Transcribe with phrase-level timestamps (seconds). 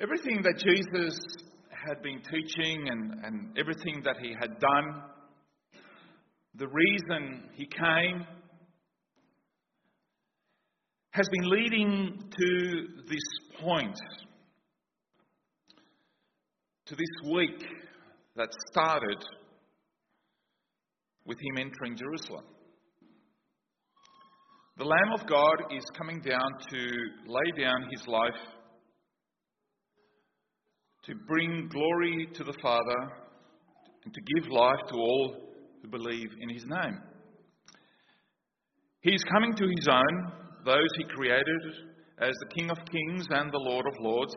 [0.00, 1.18] Everything that Jesus
[1.70, 5.02] had been teaching and, and everything that he had done,
[6.54, 8.24] the reason he came,
[11.10, 13.96] has been leading to this point,
[16.86, 17.66] to this week
[18.36, 19.24] that started
[21.26, 22.44] with him entering Jerusalem.
[24.76, 26.86] The Lamb of God is coming down to
[27.26, 28.57] lay down his life
[31.08, 33.12] to bring glory to the Father
[34.04, 35.36] and to give life to all
[35.80, 36.98] who believe in his name.
[39.00, 40.32] He is coming to his own,
[40.66, 41.62] those he created
[42.20, 44.34] as the King of Kings and the Lord of Lords.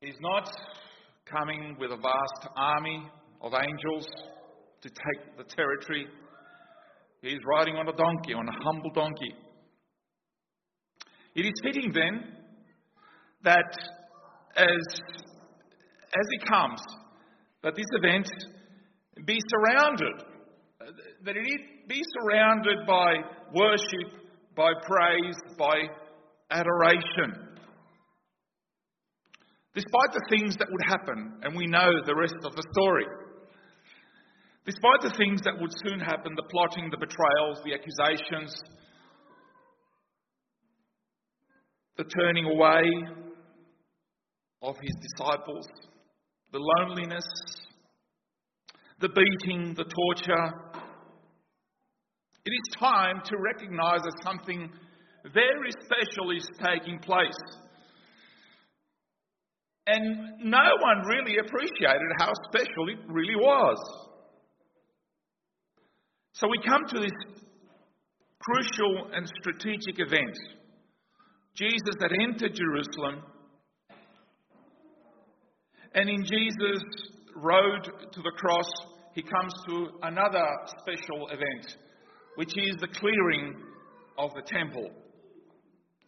[0.00, 0.50] He's not
[1.26, 3.08] coming with a vast army
[3.42, 4.08] of angels
[4.82, 6.08] to take the territory.
[7.22, 9.32] He's riding on a donkey, on a humble donkey.
[11.36, 12.32] It is fitting then
[13.44, 13.78] that
[14.56, 15.00] as,
[16.14, 16.80] as he comes,
[17.62, 18.28] that this event
[19.26, 20.22] be surrounded,
[21.24, 23.16] that it be surrounded by
[23.54, 24.12] worship,
[24.56, 25.82] by praise, by
[26.50, 27.56] adoration.
[29.74, 33.04] Despite the things that would happen, and we know the rest of the story.
[34.64, 38.54] Despite the things that would soon happen the plotting, the betrayals, the accusations,
[41.96, 42.82] the turning away,
[44.66, 45.66] of his disciples,
[46.52, 47.24] the loneliness,
[49.00, 50.54] the beating, the torture.
[52.44, 54.70] It is time to recognize that something
[55.32, 57.38] very special is taking place.
[59.86, 63.78] And no one really appreciated how special it really was.
[66.32, 67.44] So we come to this
[68.40, 70.36] crucial and strategic event.
[71.54, 73.22] Jesus had entered Jerusalem
[75.96, 76.84] and in Jesus'
[77.34, 78.70] road to the cross,
[79.14, 80.46] he comes to another
[80.80, 81.76] special event,
[82.36, 83.56] which is the clearing
[84.18, 84.90] of the temple,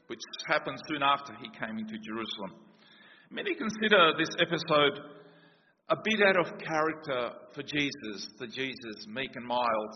[0.08, 2.60] which happened soon after he came into Jerusalem.
[3.30, 5.00] Many consider this episode
[5.90, 9.94] a bit out of character for Jesus, the Jesus meek and mild,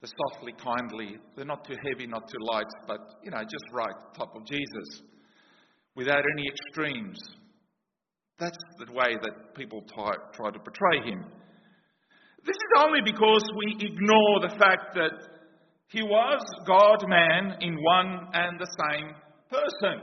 [0.00, 1.18] the softly kindly.
[1.36, 5.02] They're not too heavy, not too light, but, you know, just right, top of Jesus,
[5.94, 7.18] without any extremes.
[8.38, 11.24] That's the way that people try, try to portray him.
[12.46, 15.12] This is only because we ignore the fact that
[15.88, 19.14] he was God man in one and the same
[19.50, 20.02] person.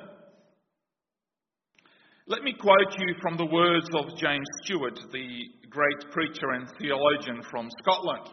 [2.28, 5.28] Let me quote you from the words of James Stewart, the
[5.70, 8.30] great preacher and theologian from Scotland.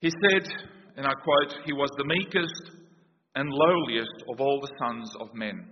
[0.00, 0.48] He said,
[0.96, 2.70] and I quote, He was the meekest
[3.34, 5.66] and lowliest of all the sons of men.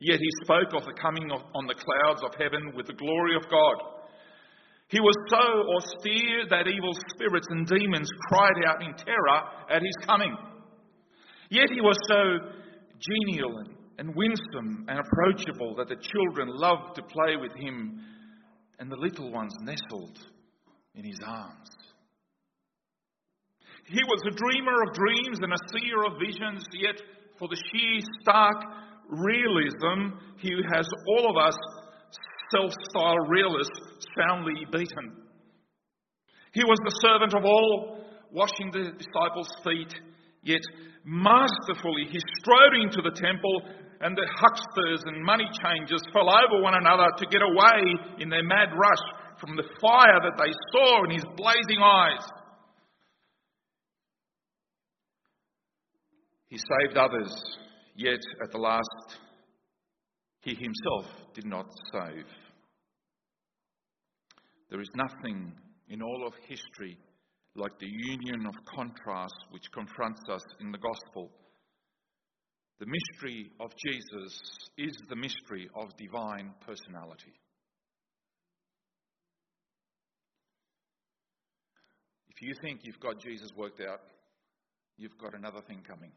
[0.00, 3.36] Yet he spoke of the coming of, on the clouds of heaven with the glory
[3.36, 3.96] of God.
[4.88, 9.40] He was so austere that evil spirits and demons cried out in terror
[9.70, 10.36] at his coming.
[11.50, 12.52] Yet he was so
[13.00, 13.64] genial
[13.98, 18.00] and, winsome and approachable that the children loved to play with him
[18.78, 20.18] and the little ones nestled
[20.94, 21.68] in his arms.
[23.86, 27.00] He was a dreamer of dreams and a seer of visions, yet
[27.38, 28.64] for the sheer stark
[29.08, 31.56] realism, he has all of us
[32.50, 33.80] self styled realists
[34.16, 35.26] soundly beaten.
[36.52, 39.92] He was the servant of all, washing the disciples' feet,
[40.42, 40.62] yet
[41.04, 43.62] masterfully he strode into the temple,
[44.00, 48.44] and the hucksters and money changers fell over one another to get away in their
[48.44, 49.04] mad rush
[49.40, 52.24] from the fire that they saw in his blazing eyes.
[56.48, 57.58] He saved others
[57.96, 59.16] Yet at the last,
[60.42, 62.26] he himself did not save.
[64.68, 65.52] There is nothing
[65.88, 66.98] in all of history
[67.54, 71.30] like the union of contrast which confronts us in the gospel.
[72.80, 74.38] The mystery of Jesus
[74.76, 77.32] is the mystery of divine personality.
[82.28, 84.00] If you think you've got Jesus worked out,
[84.98, 86.12] you've got another thing coming.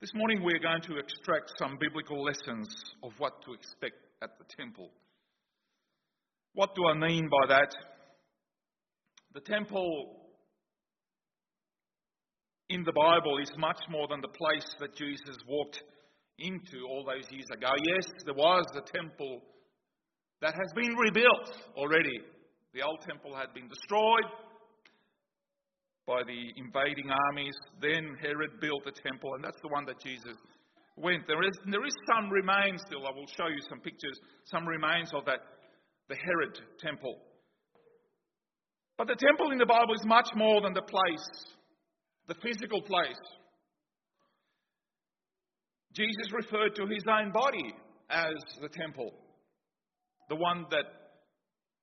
[0.00, 2.68] This morning we're going to extract some biblical lessons
[3.02, 4.90] of what to expect at the temple.
[6.54, 7.74] What do I mean by that?
[9.34, 10.30] The temple
[12.68, 15.82] in the Bible is much more than the place that Jesus walked
[16.38, 17.70] into all those years ago.
[17.84, 19.40] Yes, there was a temple
[20.40, 22.20] that has been rebuilt already.
[22.72, 24.30] The old temple had been destroyed,
[26.08, 27.54] by the invading armies.
[27.82, 30.34] Then Herod built the temple, and that's the one that Jesus
[30.96, 31.28] went.
[31.28, 33.06] There is, there is some remains still.
[33.06, 35.40] I will show you some pictures, some remains of that,
[36.08, 37.20] the Herod temple.
[38.96, 41.28] But the temple in the Bible is much more than the place,
[42.26, 43.20] the physical place.
[45.94, 47.74] Jesus referred to his own body
[48.10, 49.12] as the temple,
[50.28, 50.86] the one that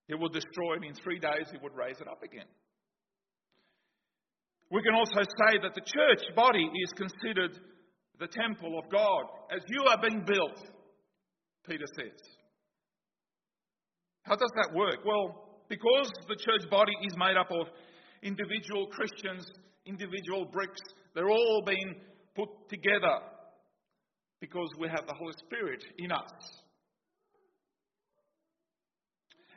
[0.08, 2.48] he would destroy, and in three days he would raise it up again.
[4.72, 7.60] We can also say that the church body is considered
[8.20, 9.26] the temple of God
[9.56, 10.60] as you are being built,
[11.68, 12.20] Peter says.
[14.24, 15.06] How does that work?
[15.06, 17.68] Well, because the church body is made up of
[18.24, 19.46] individual Christians,
[19.86, 20.82] individual bricks,
[21.14, 21.96] they're all being
[22.36, 23.20] put together
[24.42, 26.32] because we have the Holy Spirit in us.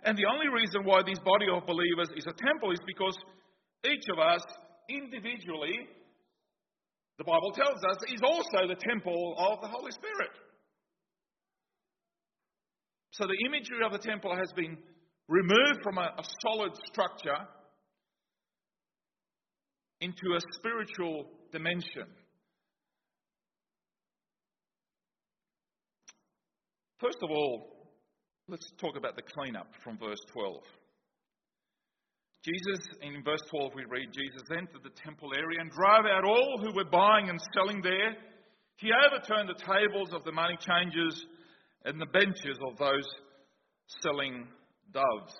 [0.04, 3.16] And the only reason why this body of believers is a temple is because
[3.84, 4.43] each of us
[4.88, 5.88] individually,
[7.19, 10.31] the Bible tells us, is also the temple of the Holy Spirit.
[13.12, 14.79] So the imagery of the temple has been
[15.29, 17.46] removed from a, a solid structure
[20.00, 22.06] into a spiritual dimension.
[27.00, 27.88] First of all,
[28.49, 30.62] let's talk about the cleanup from verse 12.
[32.44, 36.58] Jesus, in verse 12, we read, Jesus entered the temple area and drove out all
[36.62, 38.14] who were buying and selling there.
[38.76, 41.26] He overturned the tables of the money changers
[41.85, 43.06] and the benches of those
[44.02, 44.46] selling
[44.93, 45.35] doves.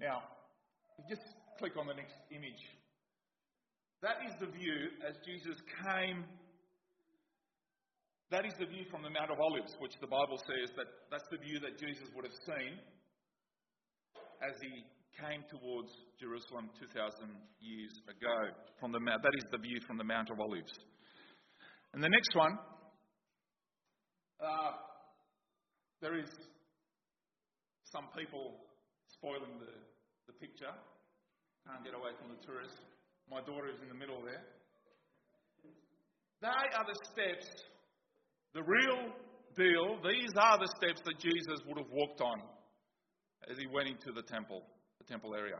[0.00, 0.22] Now,
[1.08, 1.22] just
[1.58, 2.62] click on the next image.
[4.02, 6.24] That is the view as Jesus came
[8.30, 11.24] that is the view from the Mount of Olives, which the Bible says that that's
[11.32, 12.76] the view that Jesus would have seen
[14.42, 14.84] as he
[15.18, 15.90] came towards
[16.20, 17.26] Jerusalem 2,000
[17.58, 18.54] years ago.
[18.78, 20.72] From the that is the view from the Mount of Olives.
[21.94, 22.54] And the next one,
[24.38, 24.72] uh,
[26.00, 26.30] there is
[27.90, 28.62] some people
[29.10, 29.74] spoiling the,
[30.30, 30.70] the picture.
[31.66, 32.78] Can't get away from the tourists.
[33.26, 34.44] My daughter is in the middle there.
[36.40, 37.50] They are the steps
[38.54, 39.12] the real
[39.56, 42.40] deal, these are the steps that Jesus would have walked on
[43.50, 44.62] as he went into the temple,
[44.98, 45.56] the temple area.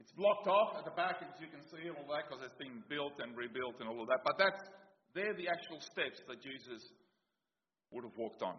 [0.00, 2.82] It's blocked off at the back, as you can see, all that, because it's been
[2.88, 4.20] built and rebuilt and all of that.
[4.24, 4.62] But that's,
[5.14, 6.82] they're the actual steps that Jesus
[7.92, 8.56] would have walked on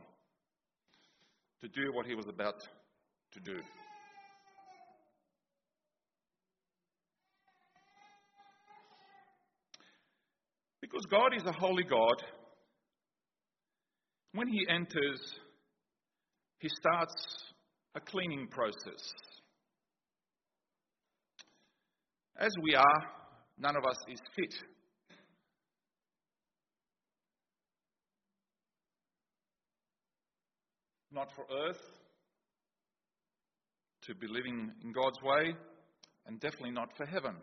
[1.62, 2.60] to do what he was about
[3.34, 3.60] to do.
[10.82, 12.24] Because God is a holy God,
[14.34, 15.20] when he enters,
[16.60, 17.14] he starts
[17.96, 19.02] a cleaning process.
[22.40, 23.04] As we are,
[23.60, 24.54] none of us is fit.
[31.12, 31.82] Not for earth,
[34.08, 35.54] to be living in God's way,
[36.26, 37.36] and definitely not for heaven.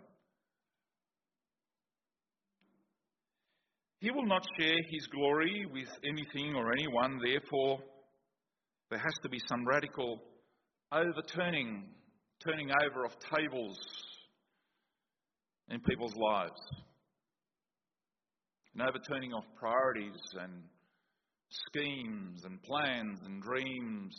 [4.01, 7.79] He will not share his glory with anything or anyone, therefore,
[8.91, 10.21] there has to be some radical
[10.93, 11.85] overturning,
[12.45, 13.79] turning over of tables
[15.69, 16.61] in people's lives,
[18.75, 20.63] an overturning of priorities and
[21.51, 24.15] schemes and plans and dreams,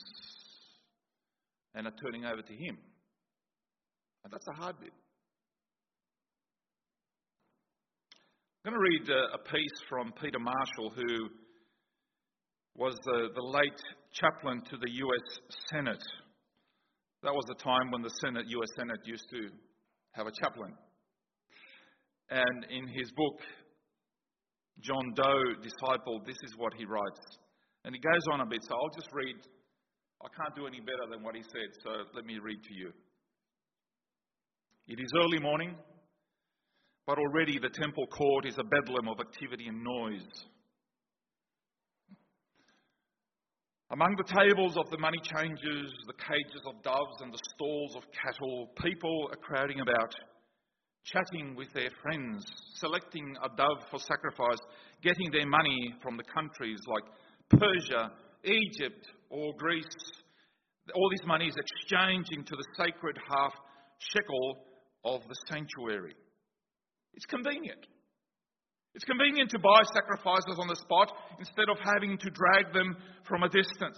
[1.76, 2.78] and a turning over to Him.
[4.24, 4.92] And that's a hard bit.
[8.64, 11.30] I'm going to read uh, a piece from Peter Marshall, who
[12.76, 13.82] was the, the late
[14.14, 15.40] chaplain to the US
[15.72, 16.04] Senate.
[17.24, 19.50] That was the time when the Senate, US Senate used to
[20.14, 20.74] have a chaplain.
[22.30, 23.38] And in his book,
[24.80, 27.22] John Doe Disciple, this is what he writes.
[27.86, 29.36] And he goes on a bit, so I'll just read.
[30.24, 32.92] I can't do any better than what he said, so let me read to you.
[34.88, 35.76] It is early morning.
[37.06, 40.30] But already the temple court is a bedlam of activity and noise.
[43.92, 48.04] Among the tables of the money changers, the cages of doves, and the stalls of
[48.16, 50.16] cattle, people are crowding about,
[51.04, 52.42] chatting with their friends,
[52.76, 54.64] selecting a dove for sacrifice,
[55.04, 57.04] getting their money from the countries like
[57.60, 58.12] Persia,
[58.46, 59.84] Egypt, or Greece.
[60.96, 63.52] All this money is exchanged into the sacred half
[63.98, 64.56] shekel
[65.04, 66.16] of the sanctuary.
[67.14, 67.86] It's convenient.
[68.94, 73.44] It's convenient to buy sacrifices on the spot instead of having to drag them from
[73.44, 73.98] a distance.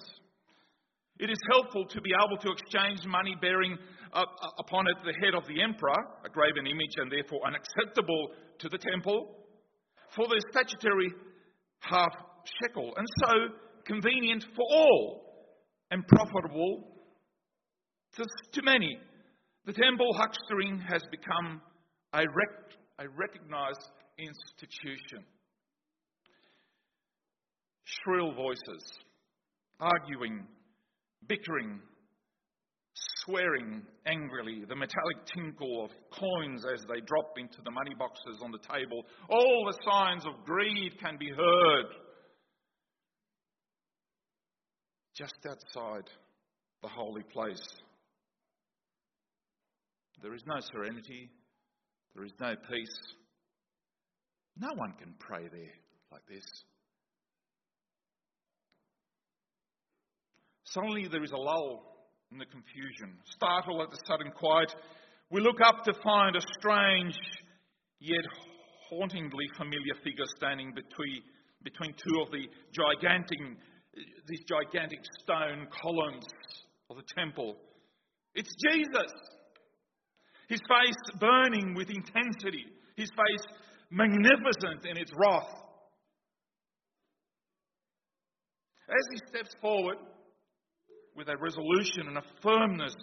[1.20, 3.78] It is helpful to be able to exchange money bearing
[4.14, 4.24] uh,
[4.60, 8.78] upon it the head of the emperor, a graven image and therefore unacceptable to the
[8.78, 9.46] temple,
[10.16, 11.10] for the statutory
[11.80, 12.14] half
[12.62, 13.32] shekel, and so
[13.86, 15.24] convenient for all
[15.92, 17.02] and profitable
[18.16, 18.98] to, to many.
[19.66, 21.62] The temple huckstering has become
[22.14, 25.25] a, rec- a recognized institution.
[27.84, 28.84] Shrill voices,
[29.79, 30.46] arguing,
[31.27, 31.79] bickering,
[33.24, 38.51] swearing angrily, the metallic tinkle of coins as they drop into the money boxes on
[38.51, 39.03] the table.
[39.29, 41.86] All the signs of greed can be heard.
[45.15, 46.10] Just outside
[46.82, 47.63] the holy place.
[50.22, 51.29] There is no serenity.
[52.15, 53.00] There is no peace.
[54.57, 55.74] No one can pray there
[56.12, 56.45] like this.
[60.65, 61.93] Suddenly there is a lull
[62.31, 63.17] in the confusion.
[63.36, 64.74] Startled at the sudden quiet,
[65.29, 67.17] we look up to find a strange
[68.00, 68.25] yet
[68.89, 71.22] hauntingly familiar figure standing between,
[71.63, 73.39] between two of the gigantic,
[74.27, 76.25] these gigantic stone columns
[76.89, 77.55] of the temple.
[78.36, 79.12] It's Jesus.
[80.50, 83.45] His face burning with intensity, his face
[83.94, 85.50] magnificent in its wrath.
[88.90, 89.98] As he steps forward,
[91.16, 92.96] with a resolution and a firmness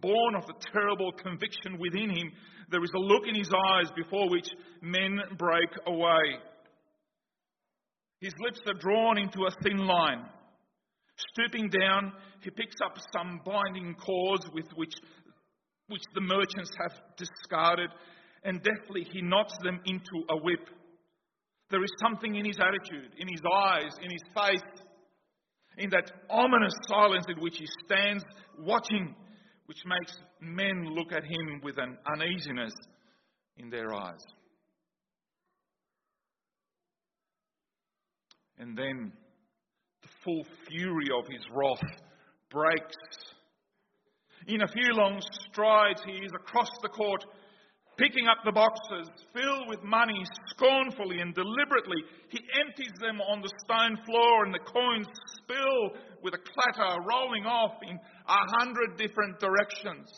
[0.00, 2.32] born of the terrible conviction within him.
[2.70, 4.48] There is a look in his eyes before which
[4.82, 6.40] men break away.
[8.20, 10.26] His lips are drawn into a thin line.
[11.32, 12.12] Stooping down,
[12.42, 14.94] he picks up some binding cords with which,
[15.88, 17.90] which the merchants have discarded,
[18.44, 20.68] and deftly he knots them into a whip.
[21.70, 24.84] There is something in his attitude, in his eyes, in his face
[25.78, 28.24] in that ominous silence in which he stands
[28.58, 29.14] watching,
[29.66, 32.72] which makes men look at him with an uneasiness
[33.56, 34.22] in their eyes.
[38.58, 39.12] And then
[40.02, 42.00] the full fury of his wrath
[42.50, 42.96] breaks.
[44.48, 47.24] In a few long strides, he is across the court
[47.98, 50.22] picking up the boxes filled with money
[50.54, 51.98] scornfully and deliberately.
[52.30, 55.06] He empties them on the stone floor, and the coins
[55.42, 60.08] spill with a clatter, rolling off in a hundred different directions.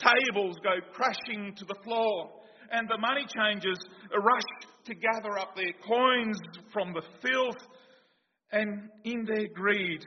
[0.00, 2.30] Tables go crashing to the floor,
[2.72, 3.78] and the money changers
[4.10, 6.38] rush to gather up their coins
[6.72, 7.68] from the filth,
[8.52, 10.06] and in their greed,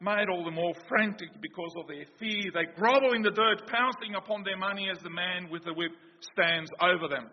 [0.00, 2.50] made all the more frantic because of their fear.
[2.52, 5.92] They grovel in the dirt, pouncing upon their money as the man with the whip
[6.20, 7.30] stands over them.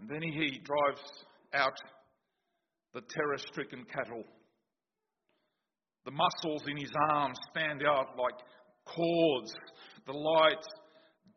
[0.00, 1.02] And then he drives
[1.54, 1.74] out
[2.94, 4.24] the terror stricken cattle.
[6.04, 8.40] The muscles in his arms stand out like
[8.86, 9.52] cords.
[10.06, 10.64] The light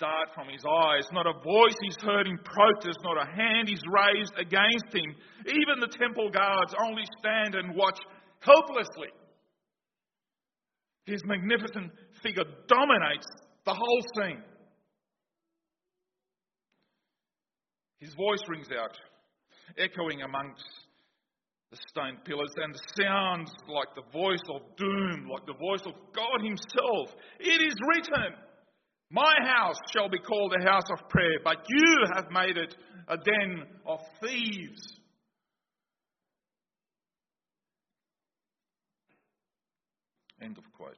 [0.02, 1.06] dart from his eyes.
[1.14, 5.14] Not a voice is heard in protest, not a hand is raised against him.
[5.46, 8.00] Even the temple guards only stand and watch
[8.42, 9.14] helplessly.
[11.06, 11.92] His magnificent
[12.24, 13.28] figure dominates
[13.66, 14.42] the whole scene.
[18.00, 18.98] His voice rings out,
[19.78, 20.66] echoing amongst
[21.70, 26.44] the stone pillars, and sounds like the voice of doom, like the voice of God
[26.44, 27.16] Himself.
[27.40, 28.34] It is written.
[29.12, 32.74] My house shall be called a house of prayer, but you have made it
[33.10, 34.82] a den of thieves.
[40.42, 40.96] End of quote.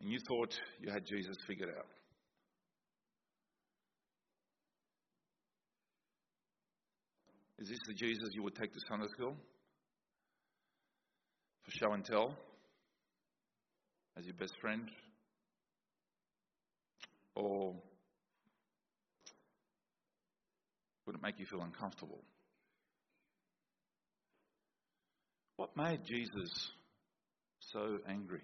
[0.00, 1.86] And you thought you had Jesus figured out.
[7.58, 9.34] Is this the Jesus you would take to Sunday school?
[11.64, 12.36] For show and tell?
[14.16, 14.90] As your best friend?
[17.34, 17.74] Or
[21.06, 22.24] would it make you feel uncomfortable?
[25.56, 26.70] What made Jesus
[27.60, 28.42] so angry?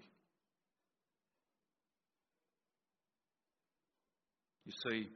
[4.65, 5.07] You see,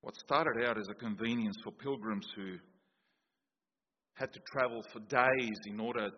[0.00, 2.56] what started out as a convenience for pilgrims who
[4.14, 6.08] had to travel for days in order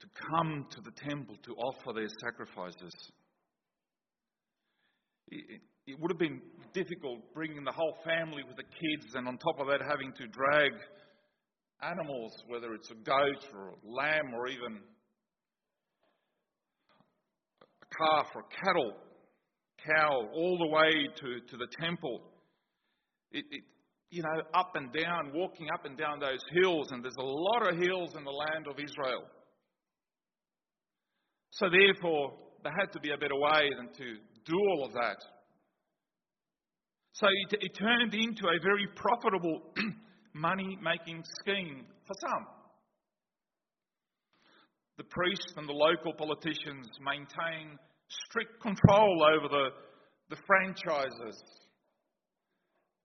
[0.00, 2.94] to come to the temple to offer their sacrifices.
[5.28, 6.40] It, it would have been
[6.72, 10.26] difficult bringing the whole family with the kids, and on top of that, having to
[10.28, 10.72] drag
[11.82, 14.80] animals, whether it's a goat or a lamb or even
[17.82, 18.92] a calf or a cattle,
[19.84, 22.20] cow, all the way to, to the temple.
[23.32, 23.62] it, it,
[24.10, 27.68] you know, up and down, walking up and down those hills, and there's a lot
[27.70, 29.24] of hills in the land of Israel.
[31.50, 35.16] So, therefore, there had to be a better way than to do all of that.
[37.12, 39.62] So, it, it turned into a very profitable
[40.34, 42.46] money making scheme for some.
[44.98, 47.78] The priests and the local politicians maintain
[48.08, 49.68] strict control over the,
[50.30, 51.42] the franchises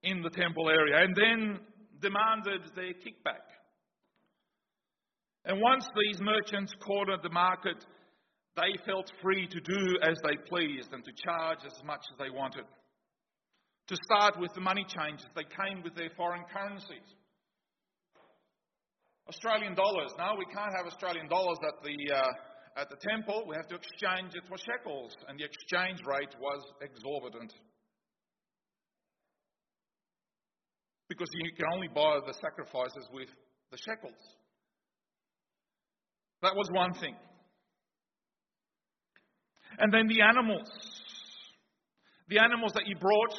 [0.03, 1.59] in the temple area and then
[2.01, 3.45] demanded their kickback.
[5.45, 7.83] And once these merchants cornered the market,
[8.55, 12.29] they felt free to do as they pleased and to charge as much as they
[12.29, 12.65] wanted.
[13.87, 17.07] To start with the money changes, they came with their foreign currencies.
[19.27, 20.11] Australian dollars.
[20.17, 23.43] No, we can't have Australian dollars at the, uh, at the temple.
[23.47, 27.53] We have to exchange it for shekels, and the exchange rate was exorbitant.
[31.09, 33.29] Because you can only buy the sacrifices with
[33.71, 34.21] the shekels.
[36.41, 37.15] That was one thing.
[39.79, 40.69] And then the animals.
[42.29, 43.35] The animals that you brought,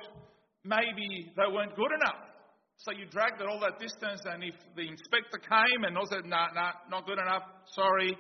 [0.64, 2.31] maybe they weren't good enough.
[2.79, 6.37] So you dragged it all that distance, and if the inspector came and said, "No,
[6.37, 8.19] nah, nah, not good enough, sorry,"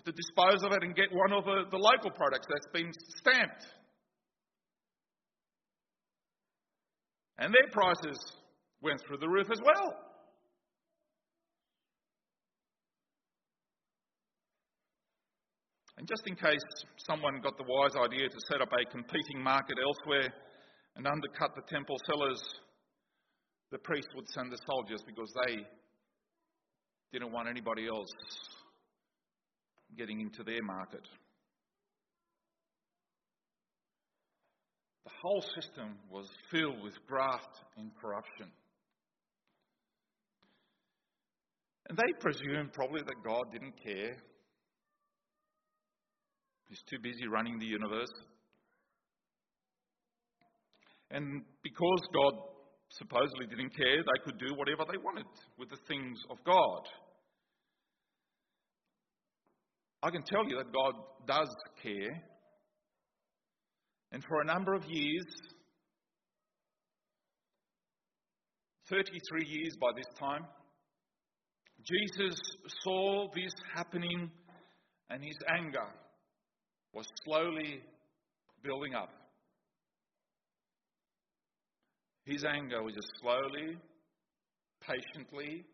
[0.00, 2.90] have to dispose of it and get one of the, the local products that's been
[3.18, 3.66] stamped.
[7.38, 8.18] And their prices
[8.82, 10.09] went through the roof as well.
[16.00, 16.64] And just in case
[16.96, 20.32] someone got the wise idea to set up a competing market elsewhere,
[20.96, 22.42] and undercut the temple sellers,
[23.70, 25.58] the priest would send the soldiers because they
[27.12, 28.08] didn't want anybody else
[29.98, 31.06] getting into their market.
[35.04, 38.46] The whole system was filled with graft and corruption.
[41.90, 44.16] And they presumed probably that God didn't care.
[46.70, 48.12] He's too busy running the universe.
[51.10, 52.34] And because God
[52.90, 55.26] supposedly didn't care, they could do whatever they wanted
[55.58, 56.82] with the things of God.
[60.04, 60.94] I can tell you that God
[61.26, 61.52] does
[61.82, 62.22] care.
[64.12, 65.26] And for a number of years,
[68.88, 70.46] 33 years by this time,
[71.84, 72.38] Jesus
[72.84, 74.30] saw this happening
[75.10, 75.88] and his anger
[76.92, 77.80] was slowly
[78.62, 79.10] building up.
[82.24, 83.76] His anger was just slowly,
[84.80, 85.64] patiently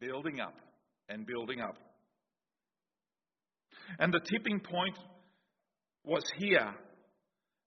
[0.00, 0.54] building up
[1.08, 1.76] and building up.
[3.98, 4.96] And the tipping point
[6.04, 6.74] was here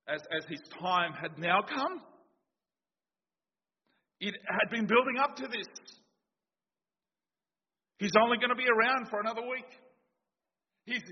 [0.08, 2.02] as, as his time had now come.
[4.20, 5.68] It had been building up to this.
[8.00, 9.70] He's only going to be around for another week.
[10.86, 11.04] He's,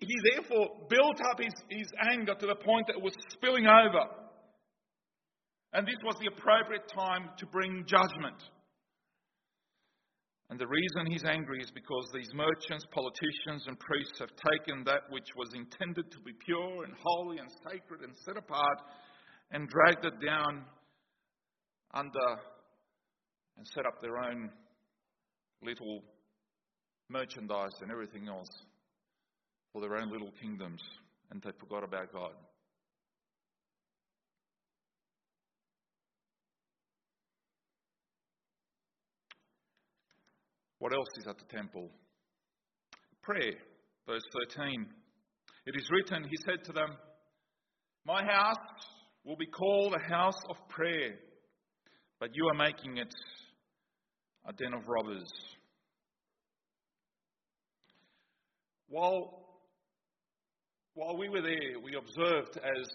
[0.00, 4.06] he therefore built up his, his anger to the point that it was spilling over.
[5.72, 8.40] And this was the appropriate time to bring judgment.
[10.50, 15.02] And the reason he's angry is because these merchants, politicians, and priests have taken that
[15.10, 18.80] which was intended to be pure and holy and sacred and set apart
[19.50, 20.64] and dragged it down
[21.92, 22.40] under
[23.58, 24.48] and set up their own
[25.62, 26.02] little
[27.10, 28.48] merchandise and everything else
[29.72, 30.80] for their own little kingdoms,
[31.30, 32.32] and they forgot about God.
[40.78, 41.90] What else is at the temple?
[43.22, 43.52] Prayer,
[44.06, 44.22] verse
[44.56, 44.86] 13.
[45.66, 46.96] It is written, He said to them,
[48.06, 48.56] My house
[49.24, 51.16] will be called a house of prayer,
[52.20, 53.12] but you are making it
[54.48, 55.30] a den of robbers.
[58.88, 59.37] While,
[60.98, 62.86] while we were there, we observed as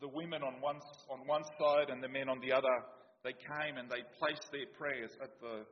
[0.00, 2.76] the women on one, on one side and the men on the other,
[3.22, 5.62] they came and they placed their prayers at the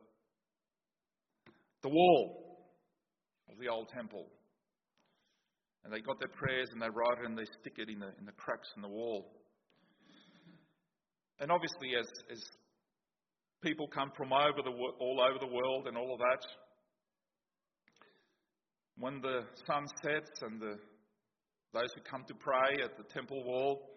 [1.83, 2.69] the wall
[3.51, 4.27] of the old temple.
[5.85, 8.11] And they got their prayers and they write it and they stick it in the,
[8.19, 9.31] in the cracks in the wall.
[11.41, 12.43] And obviously, as, as
[13.63, 16.43] people come from over the, all over the world and all of that,
[18.99, 20.75] when the sun sets and the,
[21.73, 23.91] those who come to pray at the temple wall,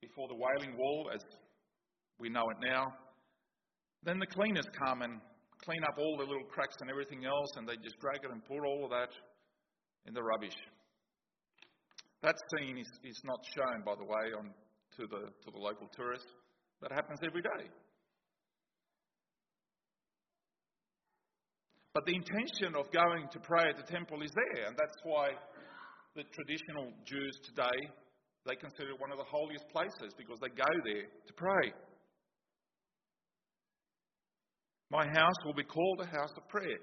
[0.00, 1.20] before the Wailing Wall, as
[2.18, 2.92] we know it now,
[4.02, 5.20] then the cleaners come and
[5.64, 8.44] clean up all the little cracks and everything else, and they just drag it and
[8.44, 9.10] put all of that
[10.06, 10.56] in the rubbish.
[12.22, 14.50] That scene is, is not shown, by the way, on,
[14.98, 16.30] to, the, to the local tourists.
[16.82, 17.70] That happens every day.
[21.94, 25.30] But the intention of going to pray at the temple is there, and that's why
[26.14, 27.78] the traditional Jews today
[28.46, 31.72] they consider it one of the holiest places because they go there to pray.
[34.90, 36.82] My house will be called a house of prayer.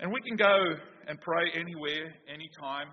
[0.00, 0.56] And we can go
[1.06, 2.88] and pray anywhere, anytime.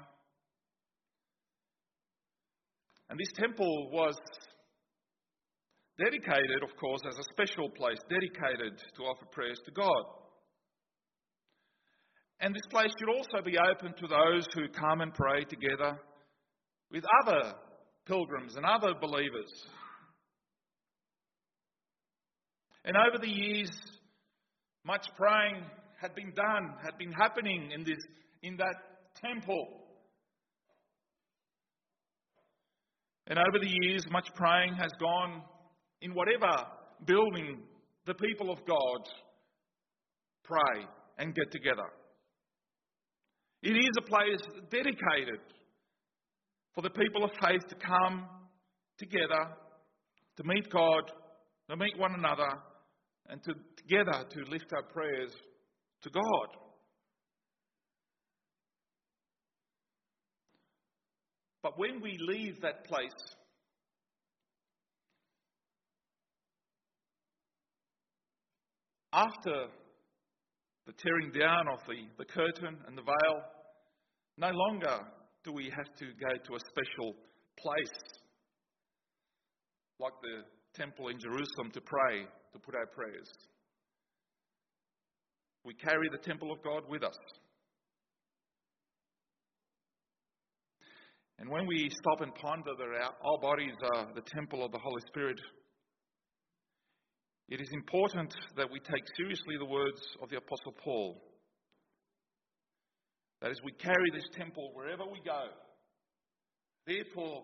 [3.10, 4.16] And this temple was
[5.98, 10.04] dedicated, of course, as a special place, dedicated to offer prayers to God.
[12.40, 15.98] And this place should also be open to those who come and pray together
[16.92, 17.54] with other
[18.06, 19.52] pilgrims and other believers.
[22.86, 23.72] And over the years,
[24.86, 25.64] much praying
[26.00, 27.98] had been done, had been happening in, this,
[28.44, 28.76] in that
[29.22, 29.68] temple.
[33.26, 35.42] And over the years, much praying has gone
[36.02, 36.66] in whatever
[37.06, 37.64] building
[38.06, 39.02] the people of God
[40.44, 40.86] pray
[41.18, 41.90] and get together.
[43.64, 45.40] It is a place dedicated
[46.74, 48.28] for the people of faith to come
[48.98, 49.50] together,
[50.38, 51.12] to meet God,
[51.70, 52.50] to meet one another,
[53.30, 55.32] and to together to lift our prayers
[56.04, 56.48] to God.
[61.64, 63.12] But when we leave that place,
[69.12, 69.68] after
[70.88, 73.38] the tearing down of the, the curtain and the veil,
[74.38, 75.00] no longer
[75.44, 77.14] do we have to go to a special
[77.60, 78.00] place
[80.00, 80.44] like the
[80.80, 82.24] temple in Jerusalem to pray,
[82.54, 83.28] to put our prayers.
[85.66, 87.18] We carry the temple of God with us.
[91.40, 94.80] And when we stop and ponder that our, our bodies are the temple of the
[94.80, 95.38] Holy Spirit,
[97.50, 101.24] it is important that we take seriously the words of the Apostle Paul.
[103.42, 105.48] That is, we carry this temple wherever we go.
[106.86, 107.44] Therefore,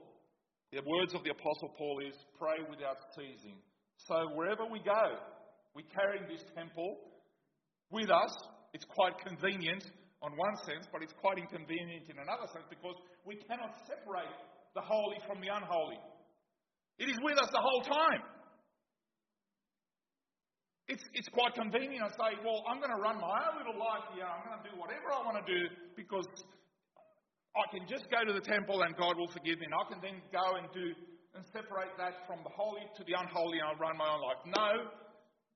[0.71, 3.55] the words of the Apostle Paul is pray without ceasing.
[4.07, 5.19] So wherever we go,
[5.75, 6.97] we carry this temple
[7.91, 8.33] with us.
[8.73, 9.85] It's quite convenient
[10.21, 14.35] on one sense, but it's quite inconvenient in another sense because we cannot separate
[14.75, 16.01] the holy from the unholy.
[16.97, 18.32] It is with us the whole time.
[20.87, 24.03] It's, it's quite convenient to say, well, I'm going to run my own little life
[24.11, 24.27] here.
[24.27, 25.61] I'm going to do whatever I want to do
[25.95, 26.27] because
[27.55, 29.71] I can just go to the temple and God will forgive me.
[29.71, 30.91] And I can then go and do
[31.33, 34.43] and separate that from the holy to the unholy and I'll run my own life.
[34.45, 34.91] No.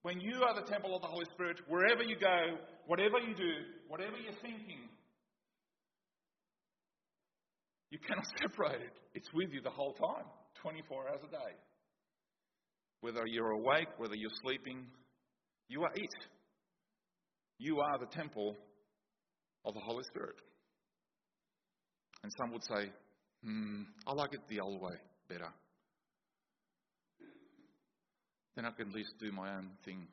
[0.02, 3.52] When you are the temple of the Holy Spirit, wherever you go, whatever you do,
[3.88, 4.88] whatever you're thinking,
[7.92, 8.96] you cannot separate it.
[9.14, 10.26] It's with you the whole time,
[10.62, 11.54] 24 hours a day.
[13.02, 14.86] Whether you're awake, whether you're sleeping,
[15.68, 16.16] you are it.
[17.60, 18.56] You are the temple
[19.66, 20.36] of the Holy Spirit.
[22.24, 22.92] And some would say,
[23.44, 24.96] hmm, I like it the old way
[25.30, 25.50] better.
[28.56, 30.08] Then I can at least do my own thing.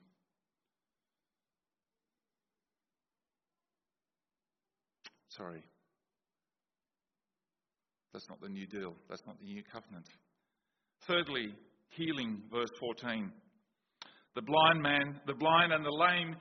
[5.28, 5.62] Sorry.
[8.12, 8.94] That's not the new deal.
[9.08, 10.06] That's not the new covenant.
[11.06, 11.54] Thirdly,
[11.88, 13.32] healing, verse 14.
[14.34, 16.36] The blind man, the blind and the lame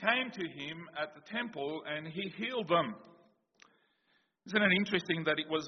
[0.00, 2.94] came to him at the temple and he healed them.
[4.46, 5.66] Isn't it interesting that it was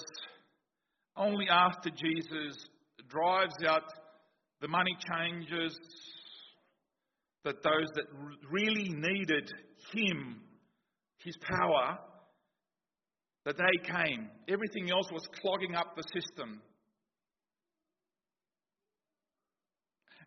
[1.17, 2.57] only after Jesus
[3.09, 3.85] drives out
[4.61, 5.77] the money changers
[7.45, 8.05] that those that
[8.51, 9.51] really needed
[9.93, 10.41] him,
[11.25, 11.99] his power,
[13.45, 14.29] that they came.
[14.49, 16.61] Everything else was clogging up the system.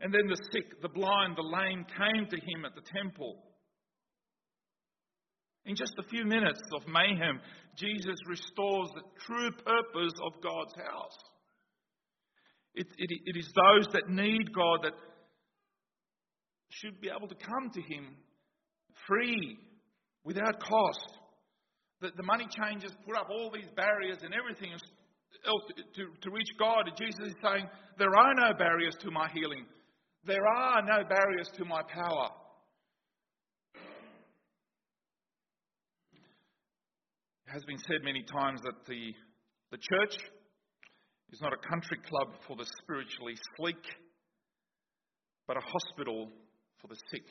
[0.02, 3.38] And then the sick, the blind, the lame came to him at the temple.
[5.66, 7.40] In just a few minutes of mayhem,
[7.78, 11.18] Jesus restores the true purpose of God's house.
[12.74, 14.94] It, it, it is those that need God that
[16.70, 18.16] should be able to come to Him
[19.08, 19.58] free,
[20.24, 21.18] without cost.
[22.02, 25.64] The, the money changers put up all these barriers and everything else
[25.96, 26.90] to, to reach God.
[26.98, 29.66] Jesus is saying, There are no barriers to my healing.
[30.24, 32.30] There are no barriers to my power.
[37.48, 39.14] It has been said many times that the,
[39.72, 40.16] the church
[41.32, 43.84] is not a country club for the spiritually sleek,
[45.48, 46.30] but a hospital
[46.82, 47.26] for the sick.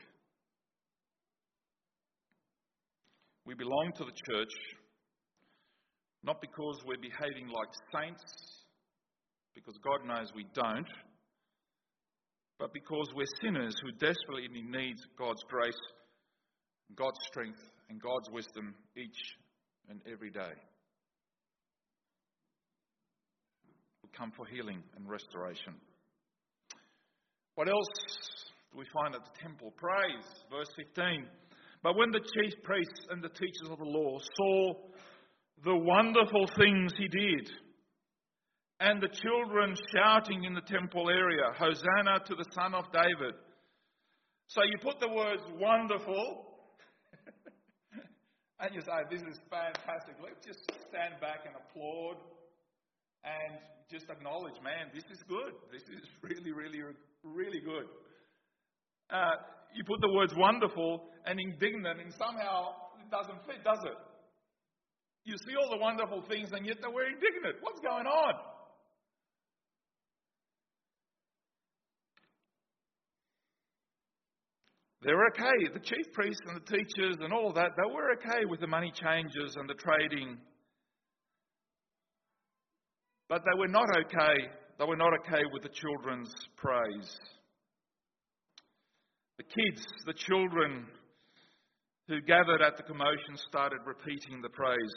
[3.46, 4.52] We belong to the church
[6.22, 8.22] Not because we're behaving like saints,
[9.54, 10.88] because God knows we don't,
[12.60, 15.80] but because we're sinners who desperately need God's grace,
[16.94, 19.16] God's strength, and God's wisdom each
[19.88, 20.52] and every day.
[24.02, 25.74] We come for healing and restoration.
[27.54, 27.88] What else
[28.72, 29.72] do we find at the temple?
[29.78, 31.26] Praise, verse 15.
[31.82, 34.74] But when the chief priests and the teachers of the law saw
[35.64, 37.50] the wonderful things he did,
[38.80, 43.36] and the children shouting in the temple area, Hosanna to the Son of David.
[44.48, 46.46] So you put the words wonderful,
[48.60, 50.16] and you say, This is fantastic.
[50.18, 52.16] Let's just stand back and applaud
[53.22, 53.60] and
[53.92, 55.52] just acknowledge, man, this is good.
[55.70, 56.80] This is really, really,
[57.22, 57.84] really good.
[59.12, 59.36] Uh,
[59.76, 63.98] you put the words wonderful and indignant, and somehow it doesn't fit, does it?
[65.28, 67.60] You see all the wonderful things, and yet they're indignant.
[67.60, 68.49] What's going on?
[75.02, 75.72] They were okay.
[75.72, 78.66] The chief priests and the teachers and all of that, they were okay with the
[78.66, 80.36] money changes and the trading.
[83.28, 84.48] But they were not okay.
[84.78, 87.18] They were not okay with the children's praise.
[89.38, 90.86] The kids, the children
[92.08, 94.94] who gathered at the commotion started repeating the praise.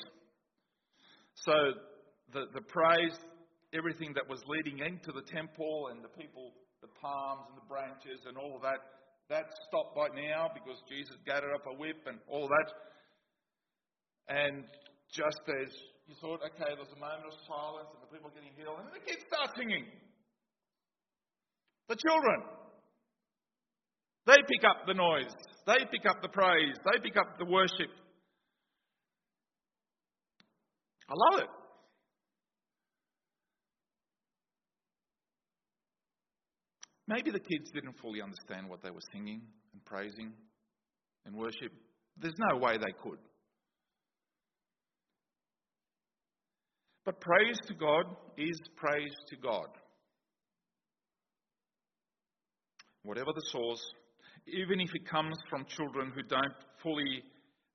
[1.45, 1.53] So
[2.33, 3.15] the, the praise,
[3.73, 8.25] everything that was leading into the temple and the people, the palms and the branches
[8.27, 8.79] and all of that,
[9.29, 12.69] that stopped by now because Jesus gathered up a whip and all that.
[14.27, 14.63] And
[15.11, 15.69] just as
[16.07, 18.91] you thought, okay, there's a moment of silence and the people are getting healed, and
[18.91, 19.85] then the kids start singing.
[21.87, 22.39] The children.
[24.25, 25.35] They pick up the noise.
[25.67, 26.75] They pick up the praise.
[26.91, 27.91] They pick up the worship.
[31.09, 31.51] I love it.
[37.07, 39.41] Maybe the kids didn't fully understand what they were singing
[39.73, 40.31] and praising
[41.25, 41.71] and worship.
[42.17, 43.19] There's no way they could.
[47.05, 48.05] But praise to God
[48.37, 49.67] is praise to God.
[53.03, 53.83] Whatever the source,
[54.47, 57.23] even if it comes from children who don't fully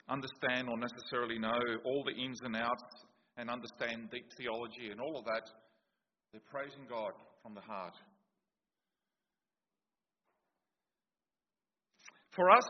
[0.09, 3.05] understand or necessarily know all the ins and outs
[3.37, 5.45] and understand deep theology and all of that,
[6.33, 7.13] they're praising God
[7.43, 7.95] from the heart.
[12.39, 12.63] For us,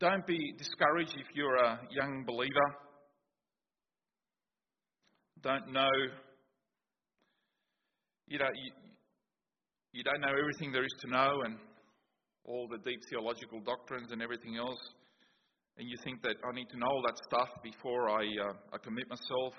[0.00, 2.68] don't be discouraged if you're a young believer.
[5.42, 5.90] Don't know,
[8.26, 8.72] you know, you,
[9.92, 11.58] you don't know everything there is to know and
[12.46, 14.80] all the deep theological doctrines and everything else.
[15.76, 18.78] And you think that I need to know all that stuff before I, uh, I
[18.82, 19.52] commit myself,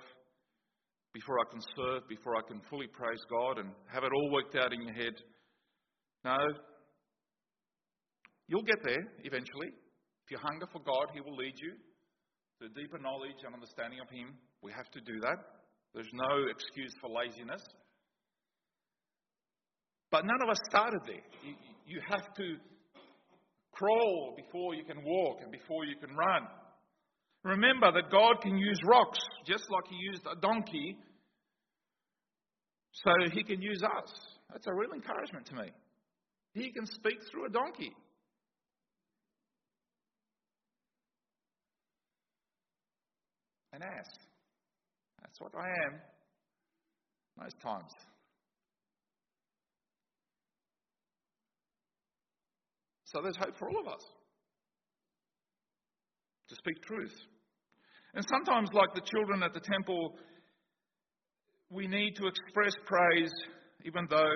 [1.13, 4.55] before I can serve, before I can fully praise God and have it all worked
[4.55, 5.13] out in your head.
[6.23, 6.35] No,
[8.47, 9.67] You'll get there eventually.
[10.25, 11.73] If you hunger for God, He will lead you
[12.61, 14.33] to deeper knowledge and understanding of Him.
[14.61, 15.37] We have to do that.
[15.93, 17.61] There's no excuse for laziness.
[20.11, 21.25] But none of us started there.
[21.43, 21.53] You,
[21.85, 22.55] you have to
[23.71, 26.43] crawl before you can walk and before you can run.
[27.43, 30.97] Remember that God can use rocks just like He used a donkey,
[32.91, 34.11] so He can use us.
[34.51, 35.71] That's a real encouragement to me.
[36.53, 37.91] He can speak through a donkey.
[43.75, 44.09] An ass.
[45.21, 45.99] That's what I am
[47.37, 47.91] most times.
[53.05, 54.01] So there's hope for all of us
[56.49, 57.15] to speak truth.
[58.13, 60.15] And sometimes, like the children at the temple,
[61.69, 63.31] we need to express praise
[63.85, 64.35] even though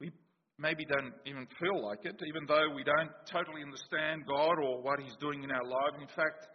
[0.00, 0.10] we
[0.58, 5.00] maybe don't even feel like it, even though we don't totally understand God or what
[5.00, 5.96] He's doing in our lives.
[6.00, 6.46] In fact,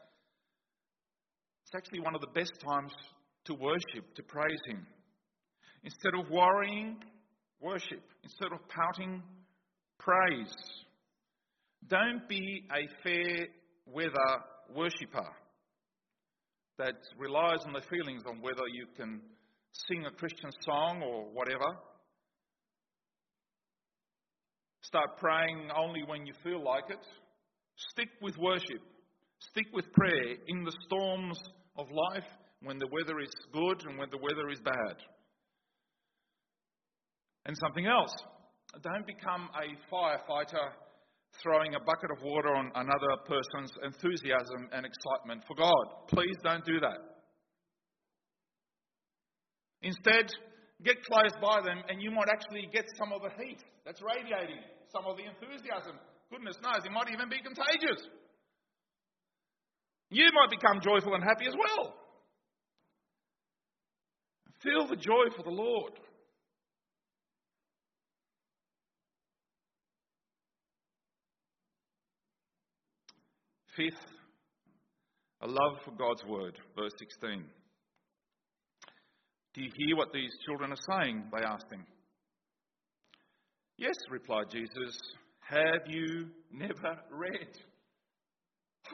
[1.74, 2.92] it's actually one of the best times
[3.46, 4.86] to worship, to praise Him.
[5.84, 6.98] Instead of worrying,
[7.60, 8.04] worship.
[8.24, 9.24] Instead of pouting,
[10.00, 10.54] praise.
[11.88, 13.48] Don't be a fair
[13.88, 14.44] weather
[14.76, 15.28] worshipper
[16.78, 19.20] that relies on the feelings on whether you can
[19.88, 21.66] sing a Christian song or whatever.
[24.84, 27.04] Start praying only when you feel like it.
[27.76, 28.82] Stick with worship.
[29.40, 31.40] Stick with prayer in the storms
[31.78, 32.28] of life
[32.62, 34.98] when the weather is good and when the weather is bad.
[37.46, 38.14] And something else
[38.82, 40.72] don't become a firefighter
[41.42, 46.08] throwing a bucket of water on another person's enthusiasm and excitement for God.
[46.08, 47.00] Please don't do that.
[49.82, 50.32] Instead,
[50.84, 54.62] get close by them and you might actually get some of the heat that's radiating,
[54.94, 56.00] some of the enthusiasm.
[56.32, 58.08] Goodness knows, it might even be contagious.
[60.14, 61.96] You might become joyful and happy as well.
[64.62, 65.94] Feel the joy for the Lord.
[73.76, 73.96] Fifth,
[75.42, 76.60] a love for God's word.
[76.78, 77.44] Verse 16.
[79.56, 81.24] Do you hear what these children are saying?
[81.36, 81.84] They asked him.
[83.78, 84.96] Yes, replied Jesus.
[85.40, 87.50] Have you never read?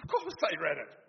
[0.01, 1.08] Of course they read it.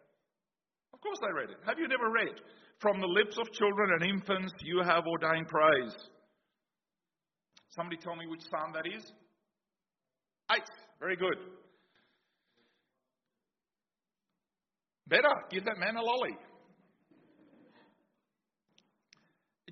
[0.92, 1.58] Of course they read it.
[1.66, 2.40] Have you never read?
[2.80, 5.94] From the lips of children and infants you have ordained praise.
[7.70, 9.04] Somebody tell me which psalm that is?
[10.52, 10.64] Eight.
[10.98, 11.36] Very good.
[15.06, 16.36] Better, give that man a lolly.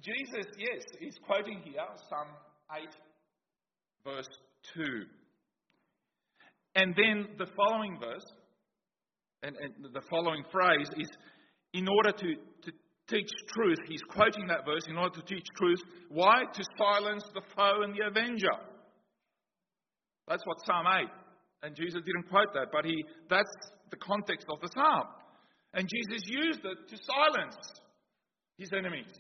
[0.02, 2.28] Jesus, yes, he's quoting here Psalm
[2.72, 2.88] 8,
[4.04, 4.28] verse
[4.74, 4.82] 2.
[6.76, 8.24] And then the following verse,
[9.42, 11.08] and, and the following phrase is
[11.72, 12.72] in order to, to
[13.08, 13.78] teach truth.
[13.88, 15.80] He's quoting that verse in order to teach truth.
[16.08, 16.44] Why?
[16.52, 18.56] To silence the foe and the avenger.
[20.26, 21.08] That's what Psalm 8.
[21.62, 23.50] And Jesus didn't quote that, but he that's
[23.90, 25.04] the context of the psalm.
[25.74, 27.56] And Jesus used it to silence
[28.58, 29.12] his enemies.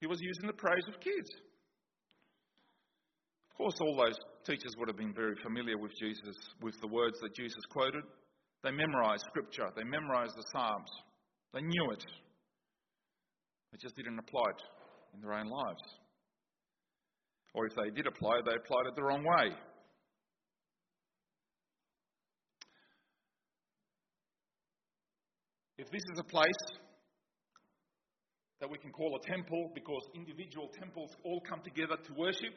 [0.00, 1.28] He was using the praise of kids.
[3.50, 7.18] Of course, all those teachers would have been very familiar with Jesus, with the words
[7.20, 8.02] that Jesus quoted.
[8.62, 10.90] They memorized scripture, they memorized the Psalms,
[11.54, 12.04] they knew it.
[13.72, 14.62] They just didn't apply it
[15.14, 15.82] in their own lives.
[17.54, 19.56] Or if they did apply they applied it the wrong way.
[25.78, 26.62] If this is a place
[28.60, 32.52] that we can call a temple because individual temples all come together to worship,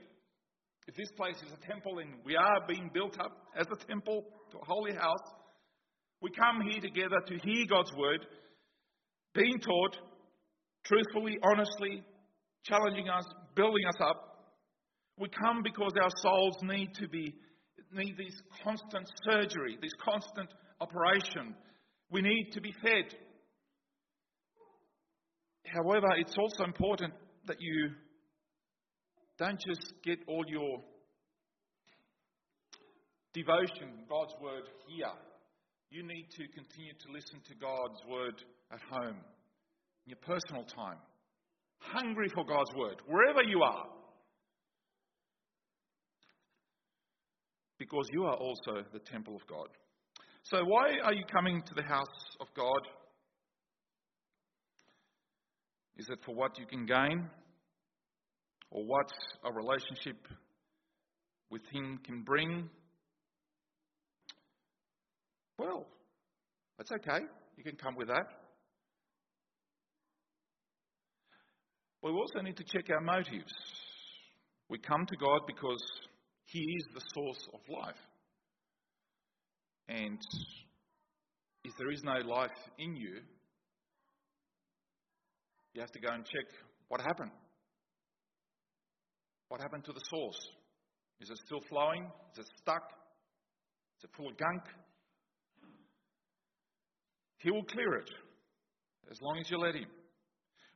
[0.87, 4.25] if this place is a temple and we are being built up as a temple
[4.51, 5.42] to a holy house,
[6.23, 8.25] we come here together to hear God's word,
[9.35, 9.97] being taught
[10.85, 12.01] truthfully, honestly,
[12.63, 14.47] challenging us, building us up.
[15.19, 17.35] We come because our souls need to be
[17.91, 18.33] need this
[18.63, 20.49] constant surgery, this constant
[20.81, 21.55] operation.
[22.09, 23.13] We need to be fed.
[25.65, 27.13] However, it's also important
[27.45, 27.91] that you
[29.37, 30.79] don't just get all your
[33.33, 35.05] devotion, God's word here.
[35.93, 38.33] You need to continue to listen to God's word
[38.71, 39.17] at home,
[40.05, 40.97] in your personal time.
[41.77, 43.85] Hungry for God's word, wherever you are.
[47.77, 49.67] Because you are also the temple of God.
[50.41, 52.07] So, why are you coming to the house
[52.41, 52.87] of God?
[55.97, 57.29] Is it for what you can gain?
[58.71, 59.11] Or what
[59.45, 60.27] a relationship
[61.51, 62.67] with Him can bring?
[65.63, 65.85] Well,
[66.77, 67.23] that's okay.
[67.55, 68.27] You can come with that.
[72.01, 73.53] But We also need to check our motives.
[74.67, 75.81] We come to God because
[76.47, 77.95] He is the source of life.
[79.87, 80.19] And
[81.63, 83.19] if there is no life in you,
[85.73, 86.45] you have to go and check
[86.89, 87.31] what happened.
[89.47, 90.39] What happened to the source?
[91.21, 92.03] Is it still flowing?
[92.33, 92.83] Is it stuck?
[93.99, 94.63] Is it full of gunk?
[97.43, 98.09] He will clear it
[99.11, 99.85] as long as you let Him.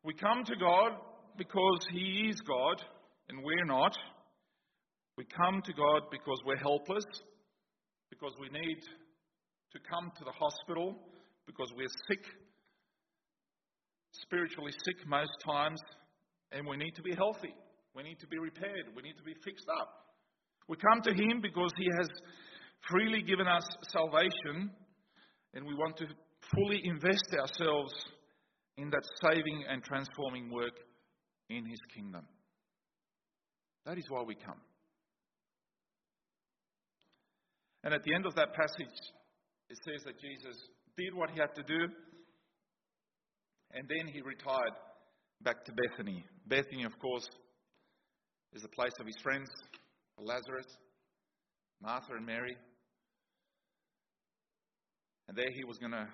[0.04, 0.92] We come to God
[1.38, 2.84] because He is God
[3.30, 3.96] and we're not.
[5.18, 7.06] We come to God because we're helpless,
[8.10, 8.82] because we need
[9.72, 10.96] to come to the hospital,
[11.48, 12.24] because we're sick,
[14.12, 15.80] spiritually sick most times,
[16.52, 17.56] and we need to be healthy.
[17.96, 18.92] We need to be repaired.
[18.96, 19.90] We need to be fixed up.
[20.68, 22.10] We come to Him because He has
[22.92, 24.70] freely given us salvation,
[25.54, 26.08] and we want to
[26.54, 27.94] fully invest ourselves
[28.78, 30.78] in that saving and transforming work
[31.50, 32.26] in His kingdom.
[33.86, 34.60] That is why we come.
[37.84, 38.98] And at the end of that passage,
[39.70, 40.58] it says that Jesus
[40.98, 41.88] did what he had to do,
[43.72, 44.74] and then he retired
[45.42, 46.26] back to Bethany.
[46.48, 47.28] Bethany, of course,
[48.54, 49.50] is the place of his friends,
[50.20, 50.66] Lazarus,
[51.82, 52.58] Martha, and Mary.
[55.28, 56.08] And there he was going to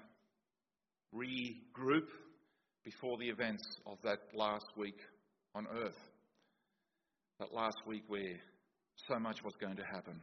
[1.13, 2.07] regroup
[2.83, 4.99] before the events of that last week
[5.55, 5.99] on earth.
[7.39, 8.39] That last week where
[9.07, 10.19] so much was going to happen.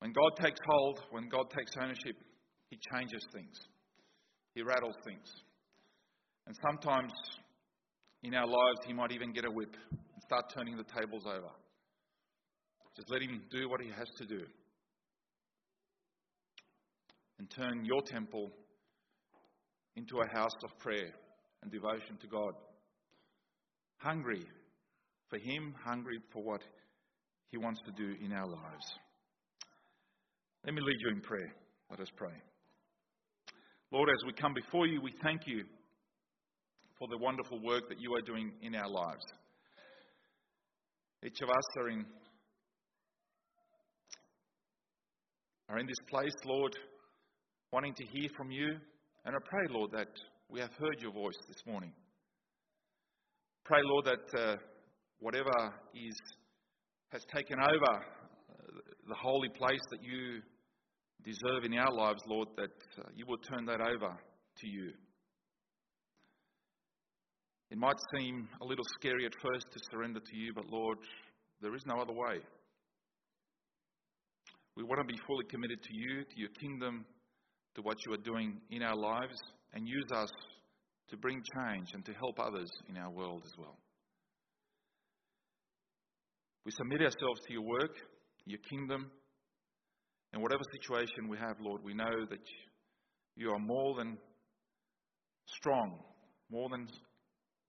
[0.00, 2.16] When God takes hold, when God takes ownership,
[2.68, 3.56] He changes things.
[4.54, 5.28] He rattles things.
[6.46, 7.12] And sometimes
[8.22, 11.50] in our lives, He might even get a whip and start turning the tables over.
[12.96, 14.44] Just let Him do what He has to do.
[17.38, 18.52] And turn your temple
[19.96, 21.10] into a house of prayer
[21.62, 22.54] and devotion to God.
[23.98, 24.44] Hungry
[25.28, 26.62] for Him, hungry for what
[27.48, 28.86] He wants to do in our lives.
[30.64, 31.52] Let me lead you in prayer.
[31.90, 32.32] Let us pray.
[33.90, 35.64] Lord, as we come before you, we thank you
[36.98, 39.24] for the wonderful work that you are doing in our lives.
[41.24, 42.04] Each of us are in,
[45.68, 46.76] are in this place, Lord,
[47.74, 48.76] wanting to hear from you.
[49.24, 50.06] And I pray, Lord, that
[50.48, 51.90] we have heard your voice this morning.
[53.64, 54.56] Pray, Lord, that uh,
[55.18, 55.50] whatever
[55.92, 56.14] is
[57.08, 58.00] has taken over uh,
[59.08, 60.40] the holy place that you
[61.24, 64.14] deserve in our lives, Lord, that uh, you will turn that over
[64.60, 64.92] to you.
[67.72, 70.98] It might seem a little scary at first to surrender to you, but Lord,
[71.60, 72.38] there is no other way.
[74.76, 77.04] We want to be fully committed to you, to your kingdom,
[77.74, 79.36] to what you are doing in our lives,
[79.72, 80.30] and use us
[81.08, 83.76] to bring change and to help others in our world as well.
[86.64, 87.96] We submit ourselves to your work,
[88.46, 89.10] your kingdom,
[90.32, 92.40] and whatever situation we have, Lord, we know that
[93.36, 94.16] you are more than
[95.46, 95.98] strong,
[96.50, 96.88] more than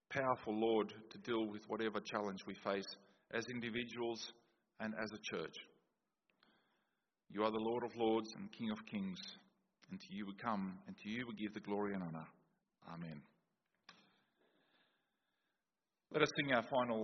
[0.09, 2.87] powerful, Lord, to deal with whatever challenge we face
[3.33, 4.19] as individuals
[4.79, 5.55] and as a church.
[7.29, 9.19] You are the Lord of Lords and King of Kings,
[9.91, 12.27] and to you we come, and to you we give the glory and honour.
[12.93, 13.21] Amen.
[16.11, 17.03] Let us sing our final.